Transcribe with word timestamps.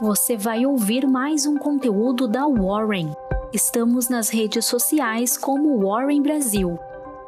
você 0.00 0.34
vai 0.34 0.64
ouvir 0.64 1.06
mais 1.06 1.44
um 1.44 1.58
conteúdo 1.58 2.26
da 2.26 2.46
Warren. 2.46 3.12
Estamos 3.52 4.08
nas 4.08 4.30
redes 4.30 4.64
sociais 4.64 5.36
como 5.36 5.78
Warren 5.86 6.22
Brasil. 6.22 6.78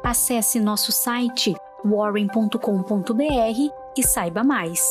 Acesse 0.03 0.59
nosso 0.59 0.91
site 0.91 1.53
warren.com.br 1.85 2.57
e 3.95 4.03
saiba 4.03 4.43
mais. 4.43 4.81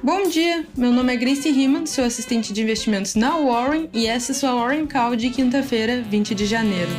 Bom 0.00 0.28
dia, 0.28 0.64
meu 0.76 0.92
nome 0.92 1.12
é 1.12 1.16
Grace 1.16 1.50
Riemann, 1.50 1.86
sou 1.86 2.04
assistente 2.04 2.52
de 2.52 2.62
investimentos 2.62 3.14
na 3.14 3.36
Warren 3.36 3.88
e 3.92 4.06
essa 4.06 4.32
é 4.32 4.34
sua 4.34 4.54
Warren 4.54 4.86
Call 4.86 5.16
de 5.16 5.30
quinta-feira, 5.30 6.02
20 6.02 6.34
de 6.34 6.46
janeiro. 6.46 6.90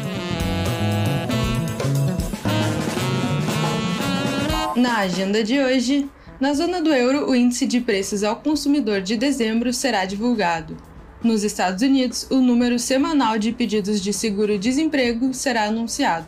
Na 4.83 4.97
agenda 4.97 5.41
de 5.41 5.57
hoje, 5.61 6.09
na 6.41 6.53
zona 6.53 6.81
do 6.81 6.93
euro, 6.93 7.29
o 7.29 7.33
índice 7.33 7.65
de 7.65 7.79
preços 7.79 8.21
ao 8.21 8.35
consumidor 8.35 8.99
de 8.99 9.15
dezembro 9.15 9.71
será 9.71 10.03
divulgado. 10.03 10.75
Nos 11.23 11.41
Estados 11.41 11.81
Unidos, 11.81 12.27
o 12.29 12.41
número 12.41 12.77
semanal 12.77 13.39
de 13.39 13.53
pedidos 13.53 14.01
de 14.01 14.11
seguro-desemprego 14.11 15.33
será 15.33 15.63
anunciado. 15.63 16.25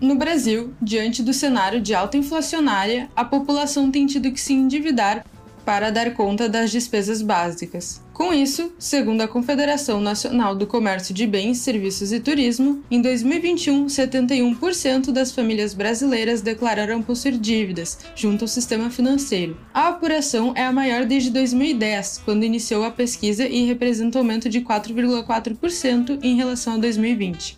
No 0.00 0.14
Brasil, 0.14 0.72
diante 0.80 1.22
do 1.22 1.34
cenário 1.34 1.82
de 1.82 1.94
alta 1.94 2.16
inflacionária, 2.16 3.10
a 3.14 3.26
população 3.26 3.90
tem 3.90 4.06
tido 4.06 4.32
que 4.32 4.40
se 4.40 4.54
endividar 4.54 5.26
para 5.64 5.90
dar 5.90 6.12
conta 6.14 6.48
das 6.48 6.70
despesas 6.70 7.22
básicas. 7.22 8.00
Com 8.12 8.32
isso, 8.32 8.72
segundo 8.78 9.22
a 9.22 9.28
Confederação 9.28 10.00
Nacional 10.00 10.54
do 10.54 10.66
Comércio 10.66 11.14
de 11.14 11.26
Bens, 11.26 11.58
Serviços 11.58 12.12
e 12.12 12.20
Turismo, 12.20 12.82
em 12.90 13.00
2021, 13.00 13.86
71% 13.86 15.10
das 15.10 15.32
famílias 15.32 15.74
brasileiras 15.74 16.42
declararam 16.42 17.02
possuir 17.02 17.38
dívidas 17.38 17.98
junto 18.14 18.44
ao 18.44 18.48
sistema 18.48 18.90
financeiro. 18.90 19.56
A 19.72 19.88
apuração 19.88 20.52
é 20.54 20.64
a 20.64 20.72
maior 20.72 21.04
desde 21.04 21.30
2010, 21.30 22.22
quando 22.24 22.44
iniciou 22.44 22.84
a 22.84 22.90
pesquisa 22.90 23.46
e 23.46 23.66
representa 23.66 24.18
um 24.18 24.20
aumento 24.20 24.48
de 24.48 24.60
4,4% 24.60 26.18
em 26.22 26.36
relação 26.36 26.74
a 26.74 26.78
2020. 26.78 27.56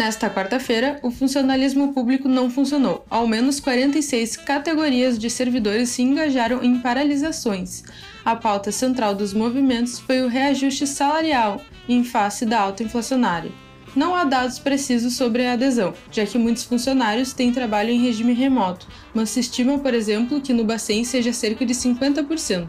Nesta 0.00 0.30
quarta-feira, 0.30 0.98
o 1.02 1.10
funcionalismo 1.10 1.92
público 1.92 2.26
não 2.26 2.48
funcionou. 2.48 3.04
Ao 3.10 3.26
menos 3.26 3.60
46 3.60 4.34
categorias 4.34 5.18
de 5.18 5.28
servidores 5.28 5.90
se 5.90 6.00
engajaram 6.00 6.64
em 6.64 6.80
paralisações. 6.80 7.84
A 8.24 8.34
pauta 8.34 8.72
central 8.72 9.14
dos 9.14 9.34
movimentos 9.34 9.98
foi 9.98 10.22
o 10.22 10.26
reajuste 10.26 10.86
salarial 10.86 11.60
em 11.86 12.02
face 12.02 12.46
da 12.46 12.58
alta 12.58 12.82
inflacionária. 12.82 13.52
Não 13.94 14.14
há 14.14 14.24
dados 14.24 14.58
precisos 14.58 15.16
sobre 15.16 15.44
a 15.44 15.52
adesão, 15.52 15.92
já 16.10 16.24
que 16.24 16.38
muitos 16.38 16.64
funcionários 16.64 17.34
têm 17.34 17.52
trabalho 17.52 17.90
em 17.90 18.00
regime 18.00 18.32
remoto, 18.32 18.86
mas 19.12 19.28
se 19.28 19.40
estima, 19.40 19.78
por 19.80 19.92
exemplo, 19.92 20.40
que 20.40 20.54
no 20.54 20.64
Bacen 20.64 21.04
seja 21.04 21.34
cerca 21.34 21.66
de 21.66 21.74
50%. 21.74 22.68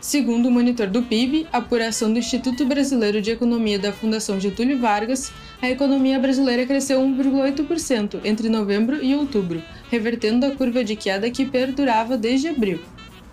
Segundo 0.00 0.46
o 0.46 0.50
monitor 0.50 0.86
do 0.86 1.02
PIB, 1.02 1.48
apuração 1.52 2.12
do 2.12 2.20
Instituto 2.20 2.64
Brasileiro 2.64 3.20
de 3.20 3.32
Economia 3.32 3.80
da 3.80 3.92
Fundação 3.92 4.38
Getúlio 4.38 4.78
Vargas, 4.78 5.32
a 5.60 5.68
economia 5.68 6.20
brasileira 6.20 6.64
cresceu 6.64 7.00
1,8% 7.00 8.20
entre 8.24 8.48
novembro 8.48 9.02
e 9.02 9.16
outubro, 9.16 9.60
revertendo 9.90 10.46
a 10.46 10.52
curva 10.52 10.84
de 10.84 10.94
queda 10.94 11.28
que 11.30 11.44
perdurava 11.44 12.16
desde 12.16 12.46
abril. 12.46 12.80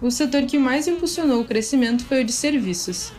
O 0.02 0.09
setor 0.09 0.44
que 0.44 0.57
mais 0.57 0.88
impulsionou 0.88 1.41
o 1.41 1.45
crescimento 1.45 2.03
foi 2.03 2.22
o 2.22 2.25
de 2.25 2.33
serviços. 2.33 3.13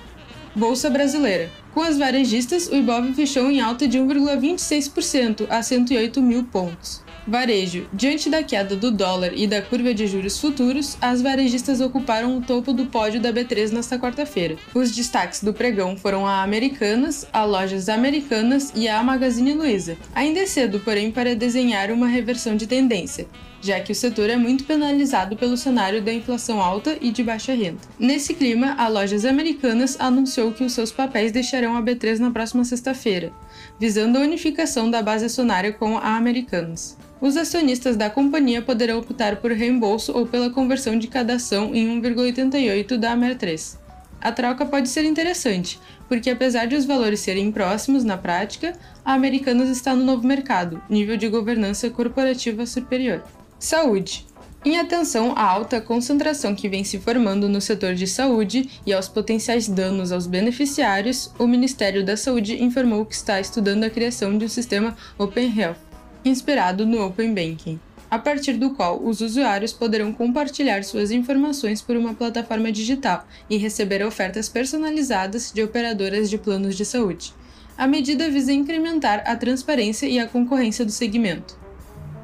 Bolsa 0.54 0.90
Brasileira. 0.90 1.48
Com 1.72 1.82
as 1.82 1.96
varejistas, 1.96 2.66
o 2.66 2.74
Ibov 2.74 3.14
fechou 3.14 3.48
em 3.48 3.60
alta 3.60 3.86
de 3.86 3.98
1,26% 3.98 5.46
a 5.48 5.62
108 5.62 6.20
mil 6.20 6.44
pontos. 6.44 7.05
Varejo. 7.26 7.88
Diante 7.92 8.30
da 8.30 8.42
queda 8.42 8.76
do 8.76 8.90
dólar 8.90 9.32
e 9.34 9.46
da 9.46 9.60
curva 9.60 9.92
de 9.92 10.06
juros 10.06 10.38
futuros, 10.38 10.96
as 11.00 11.20
varejistas 11.20 11.80
ocuparam 11.80 12.38
o 12.38 12.40
topo 12.40 12.72
do 12.72 12.86
pódio 12.86 13.20
da 13.20 13.32
B3 13.32 13.72
nesta 13.72 13.98
quarta-feira. 13.98 14.56
Os 14.72 14.92
destaques 14.92 15.42
do 15.42 15.52
pregão 15.52 15.96
foram 15.96 16.26
a 16.26 16.42
Americanas, 16.42 17.26
a 17.32 17.44
Lojas 17.44 17.88
Americanas 17.88 18.72
e 18.74 18.86
a 18.86 19.02
Magazine 19.02 19.54
Luiza. 19.54 19.96
Ainda 20.14 20.40
é 20.40 20.46
cedo, 20.46 20.78
porém, 20.80 21.10
para 21.10 21.34
desenhar 21.34 21.90
uma 21.90 22.06
reversão 22.06 22.56
de 22.56 22.66
tendência 22.66 23.26
já 23.66 23.80
que 23.80 23.90
o 23.90 23.94
setor 23.94 24.30
é 24.30 24.36
muito 24.36 24.64
penalizado 24.64 25.36
pelo 25.36 25.56
cenário 25.56 26.00
da 26.00 26.12
inflação 26.12 26.60
alta 26.60 26.96
e 27.00 27.10
de 27.10 27.22
baixa 27.22 27.52
renda. 27.52 27.80
Nesse 27.98 28.32
clima, 28.34 28.74
a 28.78 28.86
Lojas 28.86 29.24
Americanas 29.24 29.96
anunciou 29.98 30.52
que 30.52 30.62
os 30.62 30.72
seus 30.72 30.92
papéis 30.92 31.32
deixarão 31.32 31.76
a 31.76 31.82
B3 31.82 32.18
na 32.18 32.30
próxima 32.30 32.64
sexta-feira, 32.64 33.32
visando 33.78 34.18
a 34.18 34.20
unificação 34.20 34.88
da 34.88 35.02
base 35.02 35.24
acionária 35.24 35.72
com 35.72 35.98
a 35.98 36.16
Americanas. 36.16 36.96
Os 37.20 37.36
acionistas 37.36 37.96
da 37.96 38.10
companhia 38.10 38.60
poderão 38.60 38.98
optar 38.98 39.36
por 39.36 39.50
reembolso 39.50 40.12
ou 40.16 40.26
pela 40.26 40.50
conversão 40.50 40.98
de 40.98 41.08
cada 41.08 41.34
ação 41.34 41.74
em 41.74 42.00
1,88 42.00 42.96
da 42.98 43.16
Amer3. 43.16 43.78
A 44.20 44.32
troca 44.32 44.66
pode 44.66 44.88
ser 44.88 45.04
interessante, 45.04 45.78
porque 46.08 46.30
apesar 46.30 46.66
de 46.66 46.74
os 46.74 46.84
valores 46.84 47.20
serem 47.20 47.52
próximos 47.52 48.04
na 48.04 48.16
prática, 48.16 48.72
a 49.04 49.14
Americanas 49.14 49.68
está 49.68 49.94
no 49.94 50.04
novo 50.04 50.26
mercado, 50.26 50.82
nível 50.90 51.16
de 51.16 51.28
governança 51.28 51.88
corporativa 51.90 52.66
superior. 52.66 53.22
Saúde. 53.58 54.26
Em 54.64 54.78
atenção 54.78 55.32
à 55.36 55.44
alta 55.44 55.80
concentração 55.80 56.52
que 56.52 56.68
vem 56.68 56.82
se 56.82 56.98
formando 56.98 57.48
no 57.48 57.60
setor 57.60 57.94
de 57.94 58.06
saúde 58.06 58.68
e 58.84 58.92
aos 58.92 59.06
potenciais 59.06 59.68
danos 59.68 60.10
aos 60.10 60.26
beneficiários, 60.26 61.32
o 61.38 61.46
Ministério 61.46 62.04
da 62.04 62.16
Saúde 62.16 62.60
informou 62.60 63.06
que 63.06 63.14
está 63.14 63.40
estudando 63.40 63.84
a 63.84 63.90
criação 63.90 64.36
de 64.36 64.44
um 64.44 64.48
sistema 64.48 64.96
Open 65.16 65.56
Health, 65.56 65.85
inspirado 66.28 66.84
no 66.84 67.04
Open 67.04 67.32
Banking, 67.32 67.78
a 68.10 68.18
partir 68.18 68.54
do 68.54 68.70
qual 68.70 69.02
os 69.02 69.20
usuários 69.20 69.72
poderão 69.72 70.12
compartilhar 70.12 70.82
suas 70.84 71.10
informações 71.10 71.80
por 71.80 71.96
uma 71.96 72.14
plataforma 72.14 72.70
digital 72.72 73.26
e 73.48 73.56
receber 73.56 74.04
ofertas 74.04 74.48
personalizadas 74.48 75.52
de 75.52 75.62
operadoras 75.62 76.28
de 76.28 76.38
planos 76.38 76.76
de 76.76 76.84
saúde. 76.84 77.32
A 77.76 77.86
medida 77.86 78.30
visa 78.30 78.52
incrementar 78.52 79.22
a 79.26 79.36
transparência 79.36 80.06
e 80.06 80.18
a 80.18 80.26
concorrência 80.26 80.84
do 80.84 80.90
segmento. 80.90 81.58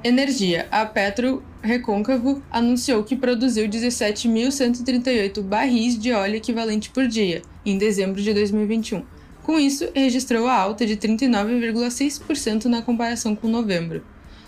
Energia. 0.02 0.66
A 0.70 0.84
Petro 0.84 1.42
Recôncavo 1.62 2.42
anunciou 2.50 3.04
que 3.04 3.14
produziu 3.14 3.68
17.138 3.68 5.40
barris 5.42 5.96
de 5.96 6.12
óleo 6.12 6.36
equivalente 6.36 6.90
por 6.90 7.06
dia, 7.06 7.42
em 7.64 7.78
dezembro 7.78 8.20
de 8.20 8.34
2021. 8.34 9.11
Com 9.42 9.58
isso, 9.58 9.88
registrou 9.94 10.46
a 10.46 10.54
alta 10.54 10.86
de 10.86 10.96
39,6% 10.96 12.66
na 12.66 12.82
comparação 12.82 13.34
com 13.34 13.48
novembro. 13.48 14.04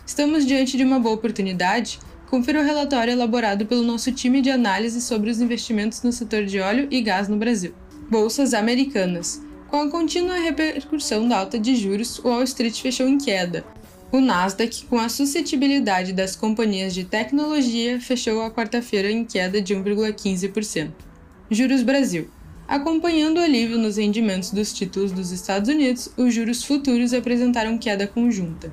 Estamos 0.07 0.47
diante 0.47 0.77
de 0.77 0.85
uma 0.85 1.01
boa 1.01 1.15
oportunidade? 1.15 1.99
Confira 2.31 2.61
o 2.61 2.65
relatório 2.65 3.13
elaborado 3.13 3.67
pelo 3.67 3.83
nosso 3.83 4.13
time 4.13 4.41
de 4.41 4.51
análise 4.51 5.01
sobre 5.01 5.31
os 5.31 5.41
investimentos 5.41 6.03
no 6.03 6.13
setor 6.13 6.45
de 6.45 6.61
óleo 6.61 6.89
e 6.91 7.01
gás 7.01 7.29
no 7.29 7.37
Brasil. 7.37 7.75
Bolsas 8.11 8.55
americanas. 8.55 9.43
Com 9.69 9.83
a 9.83 9.91
contínua 9.91 10.37
repercussão 10.37 11.29
da 11.29 11.39
alta 11.39 11.59
de 11.59 11.75
juros, 11.75 12.19
o 12.21 12.29
Wall 12.29 12.45
Street 12.45 12.81
fechou 12.81 13.09
em 13.09 13.19
queda, 13.19 13.65
o 14.15 14.21
Nasdaq, 14.21 14.87
com 14.87 14.97
a 14.97 15.09
suscetibilidade 15.09 16.13
das 16.13 16.37
companhias 16.37 16.95
de 16.95 17.03
tecnologia, 17.03 18.01
fechou 18.01 18.43
a 18.43 18.51
quarta-feira 18.51 19.11
em 19.11 19.25
queda 19.25 19.61
de 19.61 19.75
1,15%. 19.75 20.93
Juros 21.51 21.83
Brasil. 21.83 22.31
Acompanhando 22.67 23.39
o 23.39 23.41
alívio 23.41 23.79
nos 23.79 23.97
rendimentos 23.97 24.51
dos 24.51 24.73
títulos 24.73 25.13
dos 25.13 25.31
Estados 25.31 25.69
Unidos, 25.69 26.11
os 26.17 26.33
juros 26.33 26.65
futuros 26.65 27.13
apresentaram 27.13 27.79
queda 27.79 28.07
conjunta. 28.07 28.73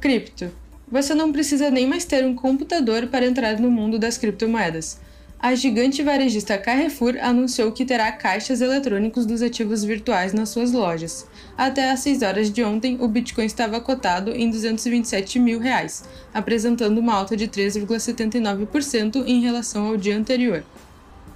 Cripto. 0.00 0.50
Você 0.90 1.14
não 1.14 1.32
precisa 1.32 1.70
nem 1.70 1.86
mais 1.86 2.04
ter 2.04 2.24
um 2.24 2.34
computador 2.34 3.06
para 3.06 3.26
entrar 3.26 3.58
no 3.58 3.70
mundo 3.70 3.98
das 3.98 4.18
criptomoedas 4.18 4.98
a 5.42 5.56
gigante 5.56 6.04
varejista 6.04 6.56
Carrefour 6.56 7.16
anunciou 7.20 7.72
que 7.72 7.84
terá 7.84 8.12
caixas 8.12 8.60
eletrônicos 8.60 9.26
dos 9.26 9.42
ativos 9.42 9.82
virtuais 9.82 10.32
nas 10.32 10.50
suas 10.50 10.70
lojas. 10.70 11.26
Até 11.58 11.90
às 11.90 11.98
6 11.98 12.22
horas 12.22 12.48
de 12.48 12.62
ontem, 12.62 12.96
o 13.00 13.08
Bitcoin 13.08 13.44
estava 13.44 13.80
cotado 13.80 14.30
em 14.30 14.48
227 14.48 15.40
mil 15.40 15.58
reais, 15.58 16.04
apresentando 16.32 16.98
uma 16.98 17.14
alta 17.14 17.36
de 17.36 17.48
3,79% 17.48 19.24
em 19.26 19.40
relação 19.40 19.88
ao 19.88 19.96
dia 19.96 20.16
anterior. 20.16 20.62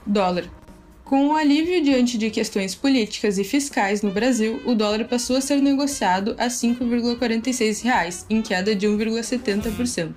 Dólar. 0.06 0.55
Com 1.06 1.28
o 1.28 1.36
alívio 1.36 1.80
diante 1.84 2.18
de 2.18 2.30
questões 2.30 2.74
políticas 2.74 3.38
e 3.38 3.44
fiscais 3.44 4.02
no 4.02 4.10
Brasil, 4.10 4.60
o 4.64 4.74
dólar 4.74 5.04
passou 5.04 5.36
a 5.36 5.40
ser 5.40 5.62
negociado 5.62 6.34
a 6.36 6.44
R$ 6.44 6.50
5,46, 6.50 8.26
em 8.28 8.42
queda 8.42 8.74
de 8.74 8.88
1,70%. 8.88 10.12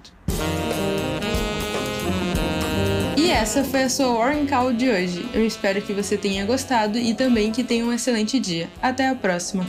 E 3.16 3.30
essa 3.30 3.64
foi 3.64 3.84
a 3.84 3.90
sua 3.90 4.12
Warren 4.16 4.48
Call 4.48 4.74
de 4.74 4.90
hoje. 4.90 5.30
Eu 5.32 5.46
espero 5.46 5.80
que 5.80 5.94
você 5.94 6.18
tenha 6.18 6.44
gostado 6.44 6.98
e 6.98 7.14
também 7.14 7.52
que 7.52 7.64
tenha 7.64 7.86
um 7.86 7.94
excelente 7.94 8.40
dia. 8.40 8.68
Até 8.82 9.10
a 9.10 9.14
próxima! 9.14 9.68